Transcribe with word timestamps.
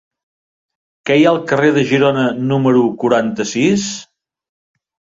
Què 1.09 1.17
hi 1.19 1.25
ha 1.27 1.33
al 1.33 1.37
carrer 1.51 1.69
de 1.77 1.85
Girona 1.91 2.25
número 2.55 2.85
quaranta-sis? 3.07 3.89